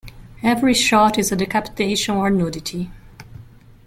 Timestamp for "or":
2.15-2.31